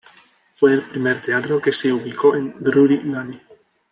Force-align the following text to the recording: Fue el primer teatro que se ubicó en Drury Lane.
Fue 0.55 0.73
el 0.73 0.81
primer 0.81 1.21
teatro 1.21 1.61
que 1.61 1.71
se 1.71 1.93
ubicó 1.93 2.35
en 2.35 2.55
Drury 2.59 3.03
Lane. 3.03 3.39